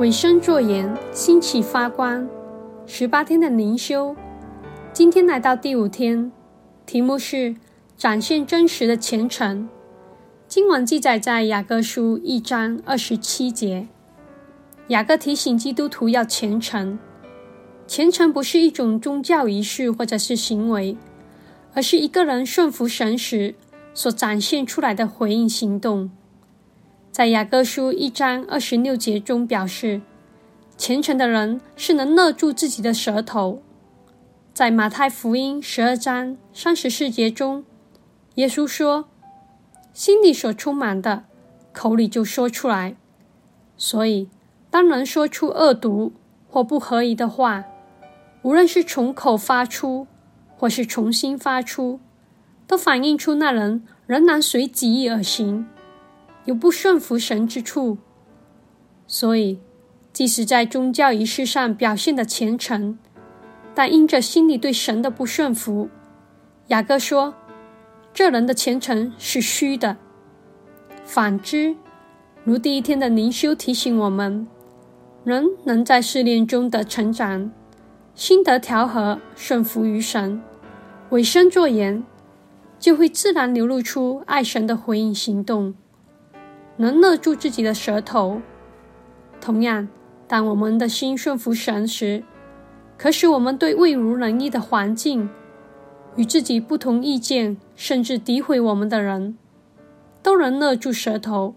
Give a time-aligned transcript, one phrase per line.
[0.00, 2.26] 委身作言，兴起发光。
[2.86, 4.16] 十八天的灵修，
[4.94, 6.32] 今天来到第五天，
[6.86, 7.54] 题目是
[7.98, 9.68] 展现真实的虔诚。
[10.48, 13.88] 经文记载在雅各书一章二十七节。
[14.88, 16.98] 雅各提醒基督徒要虔诚，
[17.86, 20.96] 虔诚不是一种宗教仪式或者是行为，
[21.74, 23.54] 而是一个人顺服神时
[23.92, 26.10] 所展现出来的回应行动。
[27.20, 30.00] 在雅各书一章二十六节中表示，
[30.78, 33.60] 虔诚的人是能勒住自己的舌头。
[34.54, 37.62] 在马太福音十二章三十四节中，
[38.36, 39.10] 耶稣说
[39.92, 41.24] ：“心里所充满的，
[41.74, 42.96] 口里就说出来。”
[43.76, 44.30] 所以，
[44.70, 46.14] 当人说出恶毒
[46.48, 47.64] 或不合宜的话，
[48.40, 50.06] 无论是从口发出，
[50.56, 52.00] 或是从心发出，
[52.66, 55.66] 都反映出那人仍然随己意而行。
[56.44, 57.98] 有不顺服神之处，
[59.06, 59.58] 所以
[60.12, 62.98] 即使在宗教仪式上表现的虔诚，
[63.74, 65.88] 但因着心里对神的不顺服，
[66.68, 67.34] 雅各说，
[68.12, 69.96] 这人的虔诚是虚的。
[71.04, 71.76] 反之，
[72.44, 74.46] 如第一天的灵修提醒我们，
[75.24, 77.52] 人能在试炼中的成长，
[78.14, 80.40] 心得调和，顺服于神，
[81.10, 82.04] 委身作言，
[82.78, 85.74] 就会自然流露出爱神的回应行动。
[86.80, 88.40] 能勒住自己的舌头。
[89.38, 89.86] 同样，
[90.26, 92.22] 当我们的心顺服神时，
[92.96, 95.28] 可使我们对未如人意的环境、
[96.16, 99.36] 与自己不同意见，甚至诋毁我们的人，
[100.22, 101.54] 都能勒住舌头，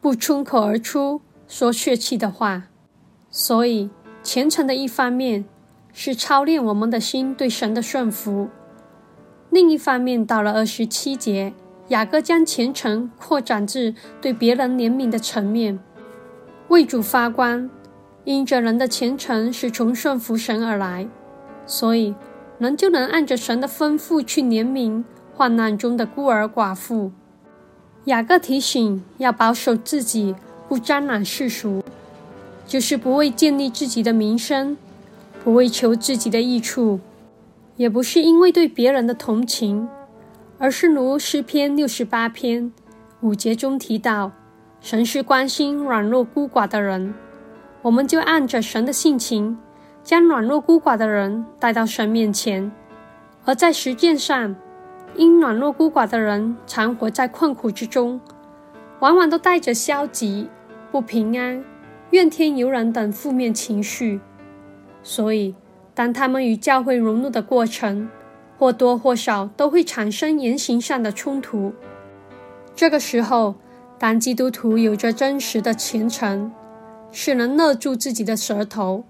[0.00, 2.68] 不冲口而出说血气的话。
[3.30, 3.90] 所以，
[4.22, 5.44] 虔诚的一方面
[5.92, 8.48] 是操练我们的心对神的顺服；
[9.50, 11.52] 另一方面，到了二十七节。
[11.88, 15.78] 雅各将虔诚扩展至对别人怜悯的层面，
[16.68, 17.70] 为主发光。
[18.24, 21.08] 因着人的虔诚是从顺服神而来，
[21.64, 22.12] 所以
[22.58, 27.12] 人就能按着神的吩咐去怜悯患难中的孤儿寡妇。
[28.06, 30.34] 雅各提醒要保守自己，
[30.68, 31.84] 不沾染世俗，
[32.66, 34.76] 就是不为建立自己的名声，
[35.44, 36.98] 不为求自己的益处，
[37.76, 39.88] 也不是因为对别人的同情。
[40.58, 42.72] 而是如诗篇六十八篇
[43.20, 44.32] 五节中提到，
[44.80, 47.14] 神是关心软弱孤寡的人，
[47.82, 49.58] 我们就按着神的性情，
[50.02, 52.72] 将软弱孤寡的人带到神面前。
[53.44, 54.56] 而在实践上，
[55.14, 58.20] 因软弱孤寡的人常活在困苦之中，
[59.00, 60.48] 往往都带着消极、
[60.90, 61.62] 不平安、
[62.10, 64.20] 怨天尤人等负面情绪，
[65.02, 65.54] 所以
[65.94, 68.08] 当他们与教会融入的过程，
[68.58, 71.72] 或多或少都会产生言行上的冲突。
[72.74, 73.54] 这个时候，
[73.98, 76.52] 当基督徒有着真实的虔诚，
[77.10, 79.04] 是能勒住自己的舌头，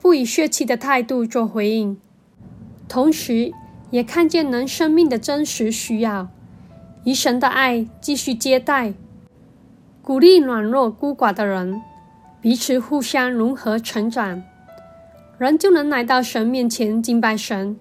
[0.00, 1.98] 不以血气的态度做回应，
[2.88, 3.52] 同时
[3.90, 6.28] 也看见人生命的真实需要，
[7.04, 8.94] 以神的爱继续接待、
[10.02, 11.82] 鼓励软弱孤寡的人，
[12.40, 14.42] 彼此互相融合成长，
[15.36, 17.78] 人就能来到神面前敬拜神。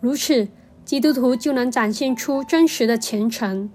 [0.00, 0.48] 如此，
[0.84, 3.68] 基督徒就能展现出真实的虔诚。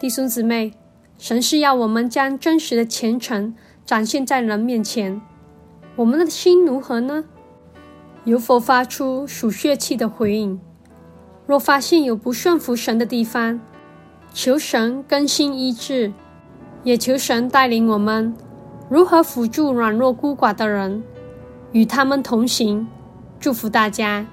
[0.00, 0.74] 弟兄姊妹，
[1.16, 3.54] 神是要我们将真实的虔诚
[3.86, 5.22] 展现在人面前。
[5.96, 7.24] 我们的心如何呢？
[8.24, 10.60] 有否发出属血气的回应？
[11.46, 13.60] 若发现有不顺服神的地方，
[14.32, 16.12] 求神更新医治，
[16.82, 18.34] 也求神带领我们
[18.88, 21.02] 如何辅助软弱孤寡的人，
[21.72, 22.86] 与他们同行。
[23.38, 24.26] 祝福大家。